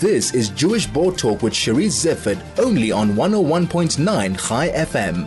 [0.00, 3.96] This is Jewish Board Talk with Cherise Zifford, only on 101.9
[4.46, 5.26] Chai FM.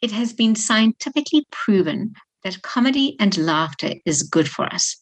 [0.00, 4.96] It has been scientifically proven that comedy and laughter is good for us.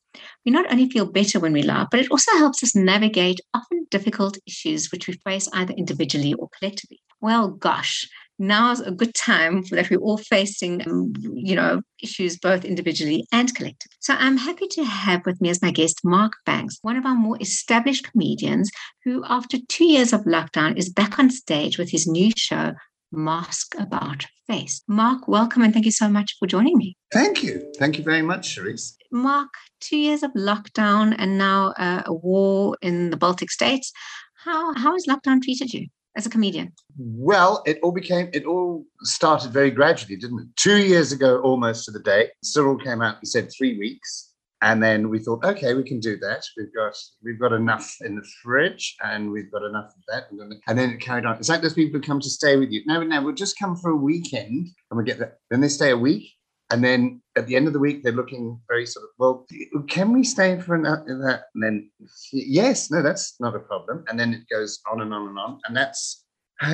[0.44, 3.86] We not only feel better when we laugh, but it also helps us navigate often
[3.92, 7.00] difficult issues which we face either individually or collectively.
[7.20, 8.08] Well, gosh,
[8.38, 13.54] now's a good time that we're all facing, um, you know, issues both individually and
[13.54, 13.96] collectively.
[14.00, 17.14] So I'm happy to have with me as my guest Mark Banks, one of our
[17.14, 18.70] more established comedians
[19.04, 22.72] who, after two years of lockdown, is back on stage with his new show,
[23.12, 24.82] Mask About Face.
[24.88, 26.96] Mark, welcome and thank you so much for joining me.
[27.12, 27.72] Thank you.
[27.78, 28.94] Thank you very much, Cherise.
[29.10, 29.48] Mark,
[29.80, 33.92] two years of lockdown and now uh, a war in the Baltic states.
[34.44, 35.86] How, how has lockdown treated you?
[36.16, 36.72] As a comedian?
[36.96, 40.46] Well, it all became, it all started very gradually, didn't it?
[40.56, 44.30] Two years ago, almost to the day, Cyril came out and said three weeks.
[44.62, 46.42] And then we thought, okay, we can do that.
[46.56, 50.30] We've got we've got enough in the fridge, and we've got enough of that.
[50.66, 51.36] And then it carried on.
[51.36, 52.80] It's like those people who come to stay with you.
[52.86, 55.36] No, no, we'll just come for a weekend, and we get that.
[55.50, 56.30] Then they stay a week,
[56.74, 59.46] and then at the end of the week, they're looking very sort of, well,
[59.86, 61.42] can we stay for an, that?
[61.54, 61.88] And then,
[62.32, 64.04] yes, no, that's not a problem.
[64.08, 65.60] And then it goes on and on and on.
[65.66, 66.24] And that's,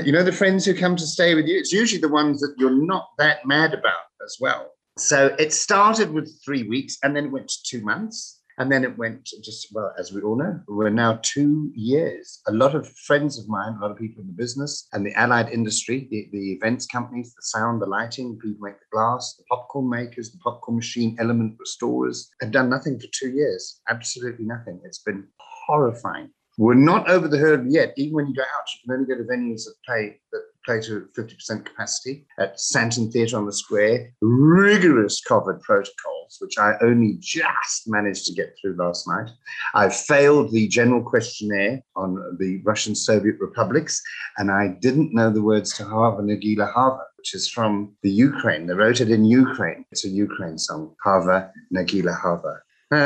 [0.03, 2.55] you know, the friends who come to stay with you, it's usually the ones that
[2.56, 4.71] you're not that mad about as well.
[4.97, 8.39] So it started with three weeks and then it went to two months.
[8.61, 12.42] And then it went just, well, as we all know, we're now two years.
[12.47, 15.14] A lot of friends of mine, a lot of people in the business and the
[15.14, 19.44] allied industry, the, the events companies, the sound, the lighting, people make the glass, the
[19.44, 23.81] popcorn makers, the popcorn machine element restorers have done nothing for two years.
[23.88, 24.78] Absolutely nothing.
[24.84, 26.28] It's been horrifying.
[26.61, 27.94] We're not over the hurdle yet.
[27.97, 30.78] Even when you go out, you can only go to venues that play that play
[30.83, 34.12] to 50% capacity at Sandton Theatre on the Square.
[34.20, 39.31] Rigorous COVID protocols, which I only just managed to get through last night.
[39.75, 44.03] I failed the general questionnaire on the Russian Soviet republics,
[44.36, 48.66] and I didn't know the words to Hava Nagila Hava, which is from the Ukraine.
[48.66, 49.87] They wrote it in Ukraine.
[49.92, 52.60] It's a Ukraine song, Hava Nagila Hava.
[52.93, 52.99] Oi!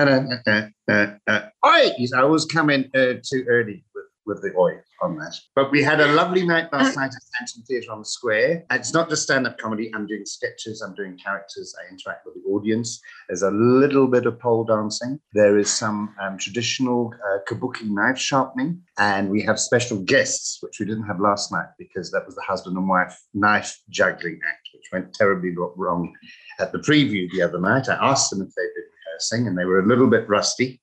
[2.15, 3.85] I was coming uh, too early
[4.27, 5.35] with, the oi on that.
[5.55, 8.65] But we had a lovely night last night at Sandton Theatre on the Square.
[8.71, 9.91] And it's not just stand-up comedy.
[9.95, 10.83] I'm doing sketches.
[10.83, 11.75] I'm doing characters.
[11.81, 13.01] I interact with the audience.
[13.29, 15.21] There's a little bit of pole dancing.
[15.33, 20.81] There is some um, traditional uh, kabuki knife sharpening, and we have special guests, which
[20.81, 24.69] we didn't have last night because that was the husband and wife knife juggling act,
[24.75, 26.13] which went terribly wrong
[26.59, 27.89] at the preview the other night.
[27.89, 30.81] I asked them if they'd been rehearsing, and they were a little bit rusty.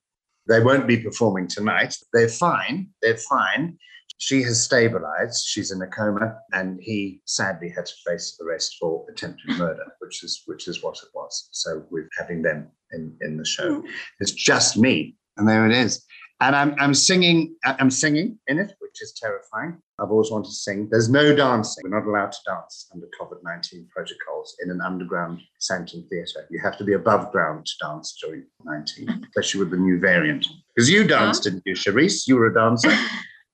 [0.52, 1.96] They won't be performing tonight.
[2.12, 2.90] They're fine.
[3.02, 3.78] They're fine.
[4.18, 5.46] She has stabilized.
[5.48, 10.26] She's in a coma, and he sadly had to face arrest for attempted murder, which
[10.26, 11.48] is which is what it was.
[11.52, 13.80] So we're having them in in the show.
[13.80, 13.88] Hmm.
[14.20, 16.06] It's just me, and there it is.
[16.42, 17.56] And I'm I'm singing.
[17.64, 19.78] I'm singing in it, which is terrifying.
[20.00, 20.90] I've always wanted to sing.
[20.92, 21.84] There's no dancing.
[21.84, 26.46] We're not allowed to dance under COVID 19 protocols in an underground Sandton theatre.
[26.50, 30.46] You have to be above ground to dance during 19, especially with the new variant.
[30.76, 32.28] Because you danced, didn't you, Cherise?
[32.28, 32.92] You were a dancer.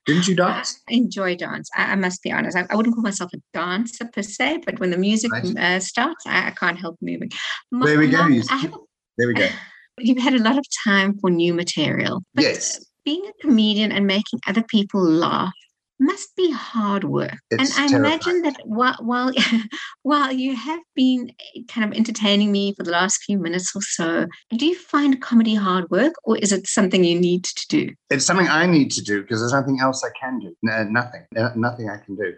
[0.07, 0.81] Didn't you dance?
[0.89, 1.69] I enjoy dance.
[1.75, 2.55] I, I must be honest.
[2.55, 5.57] I, I, wouldn't call myself a dancer per se, but when the music right.
[5.57, 7.29] uh, starts, I, I, can't help moving.
[7.73, 8.25] there we go.
[9.17, 9.49] there we go.
[9.99, 12.23] You've had a lot of time for new material.
[12.35, 12.86] yes.
[13.07, 15.53] Being a comedian and making other people laugh
[15.97, 17.37] must be hard work.
[17.51, 17.95] It's and I terrifying.
[17.95, 19.31] imagine that while while
[20.03, 21.31] while you have been
[21.69, 24.25] kind of entertaining me for the last few minutes or so,
[24.57, 27.93] do you find comedy hard work or is it something you need to do?
[28.09, 30.53] It's something I need to do because there's nothing else I can do.
[30.61, 31.25] No, nothing.
[31.33, 32.33] No, nothing I can do.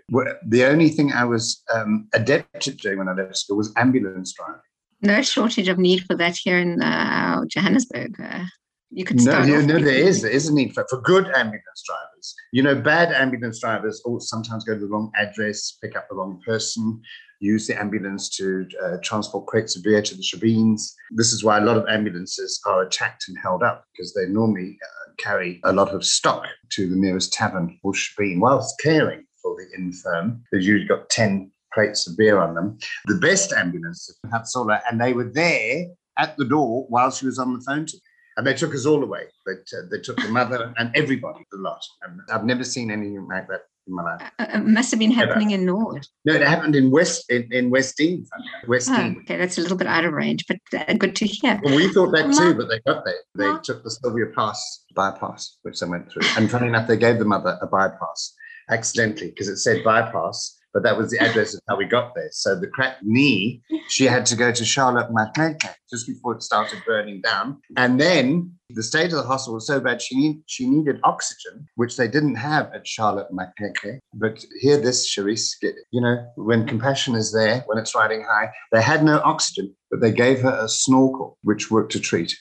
[0.46, 4.34] The only thing I was um, adept at doing when I left school was ambulance
[4.34, 4.62] driving.
[5.02, 8.22] No shortage of need for that here in uh, Johannesburg.
[8.22, 8.46] Uh,
[8.92, 9.80] you could no, no, no.
[9.80, 12.36] There is, there is a need for for good ambulance drivers.
[12.52, 16.16] You know, bad ambulance drivers all sometimes go to the wrong address, pick up the
[16.16, 17.02] wrong person,
[17.40, 20.94] use the ambulance to uh, transport crates of beer to the shebeens.
[21.12, 24.78] This is why a lot of ambulances are attacked and held up because they normally
[24.84, 29.56] uh, carry a lot of stock to the nearest tavern or shebeen whilst caring for
[29.56, 30.44] the infirm.
[30.52, 32.80] They've usually got ten crates of beer on them.
[33.06, 35.86] The best ambulance had solar, and they were there
[36.18, 38.02] at the door while she was on the phone to me.
[38.40, 39.24] And they took us all away.
[39.46, 41.84] They, uh, they took the mother and everybody, the lot.
[42.04, 44.32] And I've never seen anything like that in my life.
[44.40, 46.08] Uh, it must have been happening in Nord.
[46.24, 48.26] No, it happened in West in, in Westdene.
[48.66, 51.60] West oh, Okay, that's a little bit out of range, but uh, good to hear.
[51.62, 53.16] Well, we thought that too, but they got there.
[53.36, 56.24] They took the Sylvia Pass bypass, which they went through.
[56.38, 58.36] And funny enough, they gave the mother a bypass
[58.70, 62.30] accidentally because it said bypass but that was the address of how we got there.
[62.32, 66.82] So the cracked knee, she had to go to Charlotte Maxeke just before it started
[66.86, 67.60] burning down.
[67.78, 71.98] And then the state of the hospital was so bad, she, she needed oxygen, which
[71.98, 74.00] they didn't have at Charlotte Maxeke.
[74.14, 75.56] But hear this, Cherise,
[75.92, 80.02] you know, when compassion is there, when it's riding high, they had no oxygen, but
[80.02, 82.36] they gave her a snorkel, which worked to treat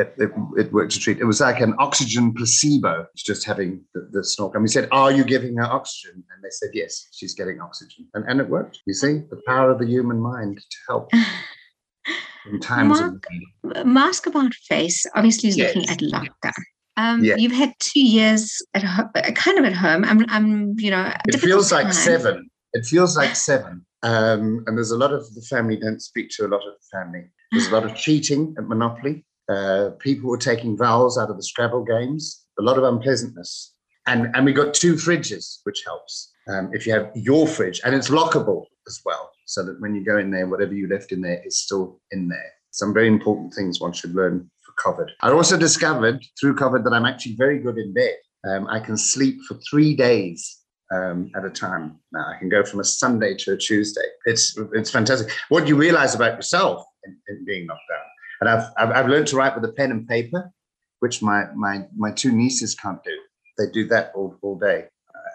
[0.00, 1.18] it, it, it, worked to treat.
[1.18, 4.56] It was like an oxygen placebo, just having the, the snorkel.
[4.56, 6.24] And we said, Are you giving her oxygen?
[6.34, 8.08] And they said, Yes, she's getting oxygen.
[8.14, 8.80] And, and it worked.
[8.86, 11.10] You see, the power of the human mind to help.
[12.50, 13.24] in times Mark,
[13.76, 15.74] of Mask About Face obviously is yes.
[15.74, 16.62] looking at lockdown.
[16.96, 17.36] Um, yeah.
[17.36, 20.04] You've had two years at ho- kind of at home.
[20.04, 22.50] I'm, I'm you know, it feels like seven.
[22.72, 23.86] It feels like seven.
[24.02, 26.98] Um, and there's a lot of the family don't speak to a lot of the
[26.98, 27.24] family.
[27.52, 29.24] There's a lot of cheating at Monopoly.
[29.50, 33.74] Uh, people were taking vowels out of the Scrabble games, a lot of unpleasantness.
[34.06, 36.32] And, and we got two fridges, which helps.
[36.48, 40.04] Um, if you have your fridge, and it's lockable as well, so that when you
[40.04, 42.52] go in there, whatever you left in there is still in there.
[42.70, 45.10] Some very important things one should learn for COVID.
[45.20, 48.16] I also discovered through COVID that I'm actually very good in bed.
[48.48, 50.60] Um, I can sleep for three days
[50.94, 51.98] um, at a time.
[52.12, 54.06] Now I can go from a Sunday to a Tuesday.
[54.24, 55.30] It's it's fantastic.
[55.48, 58.06] What you realize about yourself in, in being knocked down
[58.40, 60.50] and I've, I've, I've learned to write with a pen and paper,
[61.00, 63.16] which my, my, my two nieces can't do.
[63.58, 64.86] They do that all, all day.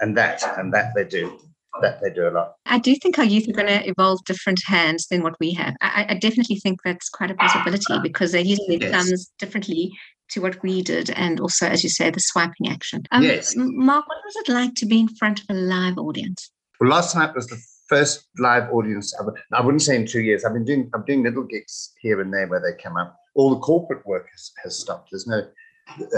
[0.02, 1.40] And that, and that they do.
[1.82, 2.56] That they do a lot.
[2.66, 5.76] I do think our youth are going to evolve different hands than what we have.
[5.82, 8.92] I, I definitely think that's quite a possibility because they're using their yes.
[8.92, 9.92] thumbs differently
[10.30, 13.04] to what we did, and also, as you say, the swiping action.
[13.12, 13.56] Um, yes.
[13.58, 16.50] Mark, what was it like to be in front of a live audience?
[16.80, 19.34] Well, last night was the first live audience ever.
[19.54, 20.46] I wouldn't say in two years.
[20.46, 23.18] I've been doing I'm doing little gigs here and there where they come up.
[23.36, 25.10] All the corporate work has, has stopped.
[25.12, 25.42] There's no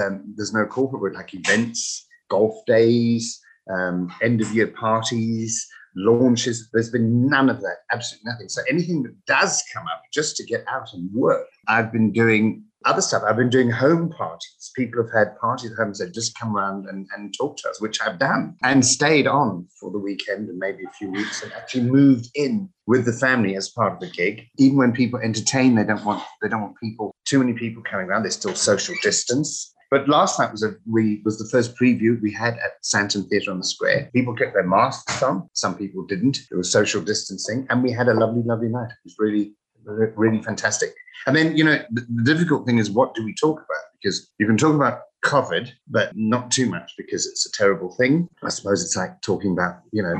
[0.01, 5.67] um, there's no corporate work like events, golf days, um, end of year parties,
[5.97, 6.69] launches.
[6.71, 7.77] There's been none of that.
[7.91, 8.49] Absolutely nothing.
[8.49, 12.63] So anything that does come up just to get out and work, I've been doing
[12.85, 13.23] other stuff.
[13.27, 14.71] I've been doing home parties.
[14.75, 17.69] People have had parties at home and said, just come around and, and talk to
[17.69, 21.41] us, which I've done and stayed on for the weekend and maybe a few weeks
[21.43, 24.47] and actually moved in with the family as part of the gig.
[24.57, 28.07] Even when people entertain, they don't want they don't want people, too many people coming
[28.07, 28.23] around.
[28.23, 29.73] There's still social distance.
[29.89, 33.51] But last night was a we was the first preview we had at Sandton Theatre
[33.51, 34.09] on the Square.
[34.13, 35.49] People kept their masks on.
[35.53, 36.39] Some people didn't.
[36.49, 38.89] There was social distancing, and we had a lovely, lovely night.
[38.89, 39.53] It was really,
[39.85, 40.93] really fantastic.
[41.25, 43.83] And then, you know, the, the difficult thing is what do we talk about?
[44.01, 48.27] Because you can talk about COVID, but not too much because it's a terrible thing.
[48.43, 50.15] I suppose it's like talking about, you know,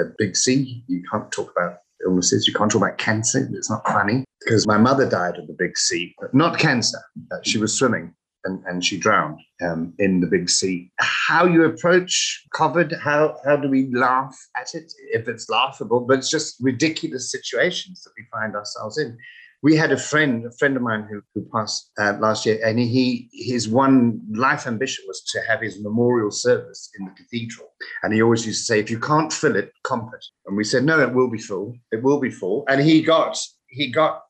[0.00, 0.82] a big C.
[0.88, 2.46] You can't talk about illnesses.
[2.48, 3.48] You can't talk about cancer.
[3.52, 6.98] It's not funny because my mother died of the big C, but not cancer.
[7.30, 8.14] Uh, she was swimming
[8.44, 10.90] and, and she drowned um, in the big sea.
[10.98, 16.00] How you approach COVID, how, how do we laugh at it if it's laughable?
[16.00, 19.16] But it's just ridiculous situations that we find ourselves in
[19.62, 22.78] we had a friend, a friend of mine who, who passed uh, last year, and
[22.78, 27.68] he his one life ambition was to have his memorial service in the cathedral.
[28.02, 30.64] And he always used to say, "If you can't fill it, comp it." And we
[30.64, 31.76] said, "No, it will be full.
[31.92, 33.38] It will be full." And he got
[33.68, 34.22] he got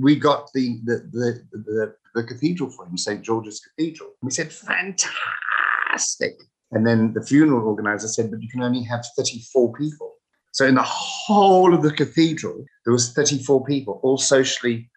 [0.00, 4.10] we got the the the the, the cathedral for him, St George's Cathedral.
[4.22, 6.36] We said, "Fantastic."
[6.72, 10.16] And then the funeral organizer said, "But you can only have thirty four people."
[10.52, 14.88] So in the whole of the cathedral, there was 34 people, all socially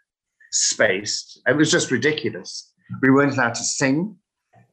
[0.54, 1.42] spaced.
[1.46, 2.72] It was just ridiculous.
[3.02, 4.16] We weren't allowed to sing.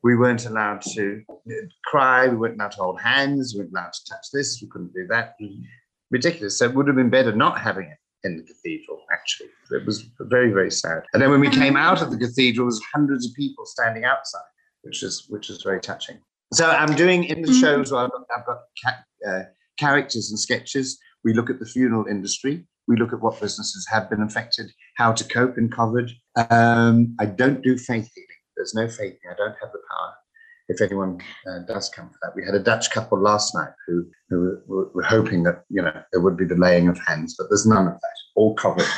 [0.04, 1.54] We weren't allowed to uh,
[1.86, 2.28] cry.
[2.28, 3.52] We weren't allowed to hold hands.
[3.52, 4.60] We weren't allowed to touch this.
[4.62, 5.34] We couldn't do that.
[5.42, 5.62] Mm-hmm.
[6.12, 6.56] Ridiculous.
[6.56, 9.48] So it would have been better not having it in the cathedral, actually.
[9.70, 11.02] It was very, very sad.
[11.12, 14.04] And then when we came out of the cathedral, there was hundreds of people standing
[14.04, 14.50] outside,
[14.82, 16.18] which is which is very touching.
[16.52, 17.60] So I'm doing in the mm-hmm.
[17.60, 17.92] shows.
[17.92, 18.94] Well, I've got, got
[19.28, 19.42] uh,
[19.78, 20.98] characters and sketches.
[21.24, 22.66] We look at the funeral industry.
[22.88, 26.10] We look at what businesses have been affected, how to cope in COVID.
[26.50, 28.26] Um, I don't do faith healing.
[28.56, 29.18] There's no faith.
[29.30, 29.80] I don't have the.
[30.68, 34.06] If anyone uh, does come for that, we had a Dutch couple last night who,
[34.28, 37.48] who were, were hoping that you know there would be the laying of hands, but
[37.48, 38.16] there's none of that.
[38.34, 38.88] All COVID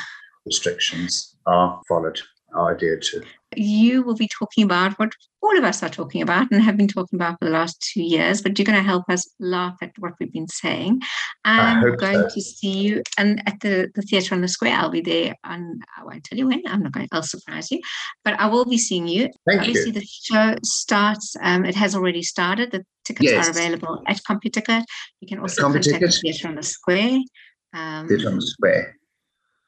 [0.47, 2.21] restrictions are followed,
[2.55, 3.23] are adhered to
[3.59, 5.13] you will be talking about what
[5.43, 8.03] all of us are talking about and have been talking about for the last two
[8.03, 11.01] years, but you're going to help us laugh at what we've been saying.
[11.45, 12.35] And I'm going so.
[12.35, 14.75] to see you and at the, the theatre on the square.
[14.75, 16.63] I'll be there and I won't tell you when.
[16.67, 17.81] I'm not going I'll surprise you.
[18.25, 19.29] But I will be seeing you.
[19.47, 20.01] Thank Obviously you.
[20.01, 22.73] the show starts, um, it has already started.
[22.73, 23.47] The tickets yes.
[23.47, 24.85] are available at CompuTicket.
[25.21, 27.21] You can also contact the Theatre on the Square.
[27.73, 28.97] Um, theatre on the Square.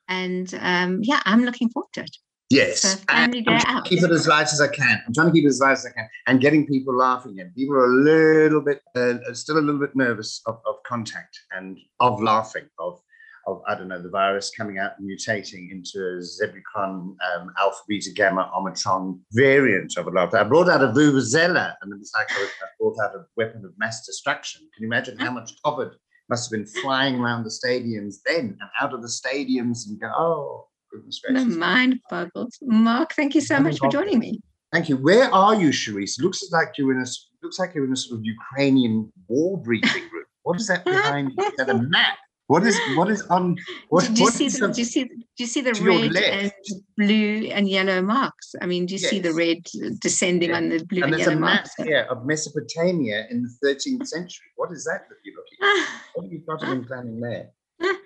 [0.09, 2.16] And um, yeah, I'm looking forward to it.
[2.50, 2.80] Yes.
[2.80, 3.85] So family day I'm trying out.
[3.85, 5.00] to keep it as light as I can.
[5.07, 7.54] I'm trying to keep it as light as I can and getting people laughing And
[7.54, 11.78] People are a little bit, uh, still a little bit nervous of, of contact and
[12.00, 13.00] of laughing, of,
[13.47, 18.11] of, I don't know, the virus coming out and mutating into a um, alpha, beta,
[18.16, 20.38] gamma, omicron variant of a laughter.
[20.38, 23.64] I brought out a vuvuzela and it was like I I brought out a weapon
[23.64, 24.62] of mass destruction.
[24.75, 25.92] Can you imagine how much COVID
[26.28, 30.11] must have been flying around the stadiums then and out of the stadiums and go,
[30.16, 31.56] oh, goodness The gracious.
[31.56, 32.59] mind boggles.
[32.62, 34.40] Mark, thank you so Mind much for joining me.
[34.73, 34.97] Thank you.
[34.97, 36.20] Where are you, Cherise?
[36.20, 39.59] Looks like you're in a s- looks like you're in a sort of Ukrainian war
[39.61, 40.25] briefing room.
[40.42, 41.44] What is that behind you?
[41.44, 42.16] Is that a map?
[42.47, 43.56] What is what is on
[43.90, 45.61] what, do, do you what see is the, the- do you see do you see
[45.61, 46.52] the red and
[46.97, 48.54] blue and yellow marks?
[48.61, 49.59] I mean, do you see the red
[50.00, 50.56] descending Yeah.
[50.56, 54.06] on the blue and and, there's a yellow map here of Mesopotamia in the 13th
[54.06, 54.47] century.
[54.56, 55.88] What is that that you're looking at?
[56.14, 57.50] What have you got in planning there?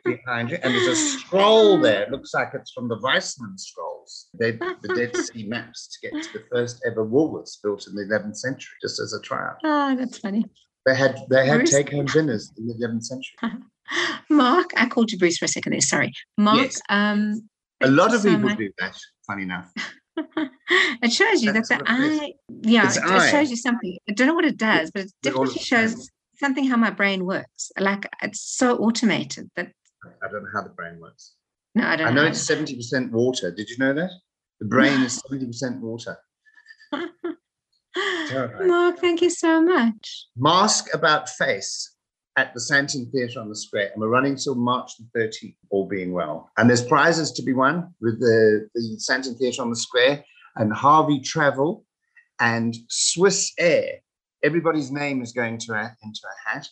[0.05, 2.03] Behind you, and there's a scroll there.
[2.03, 6.23] It looks like it's from the Weissman scrolls, they, the Dead Sea maps to get
[6.23, 9.57] to the first ever Woolworths built in the 11th century, just as a tryout.
[9.65, 10.45] oh, that's funny.
[10.87, 13.37] They had they had Bruce- take home dinners in the 11th century.
[14.31, 15.81] Mark, I called you Bruce for a second there.
[15.81, 16.13] Sorry.
[16.39, 16.81] Mark, Yes.
[16.91, 17.49] um,
[17.83, 18.59] A lot of so people much.
[18.59, 18.95] do that.
[19.27, 19.73] Funny enough.
[21.03, 22.21] it shows you That's that the what it is.
[22.21, 23.97] eye, yeah, it, it shows you something.
[24.09, 26.11] I don't know what it does, but it definitely shows.
[26.37, 27.71] Something how my brain works.
[27.79, 29.73] Like it's so automated that
[30.23, 31.35] I don't know how the brain works.
[31.75, 32.29] no, I don't I know know.
[32.29, 33.51] it's 70% water.
[33.51, 34.11] Did you know that?
[34.61, 36.17] The brain is 70% water.
[38.67, 40.27] Mark, thank you so much.
[40.37, 41.95] Mask about face
[42.37, 43.91] at the Sandton Theatre on the Square.
[43.93, 46.51] And we're running till March the 13th, all being well.
[46.57, 50.25] And there's prizes to be won with the, the Sandton Theatre on the Square
[50.57, 51.85] and Harvey Travel
[52.41, 54.01] and Swiss Air.
[54.45, 56.69] Everybody's name is going to a, into a hat.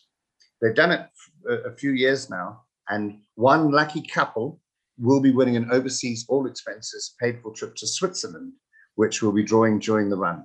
[0.60, 1.08] They've done it
[1.48, 2.62] a, few years now.
[2.88, 4.60] And one lucky couple
[4.98, 8.52] will be winning an overseas all expenses paid for trip to Switzerland,
[8.94, 10.44] which we'll be drawing during the run.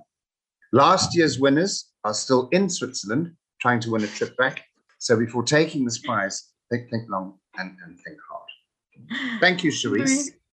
[0.72, 4.64] Last year's winners are still in Switzerland trying to win a trip back.
[4.98, 9.40] So before taking this prize, think, think long and, and think hard.
[9.40, 10.30] Thank you, Cherise.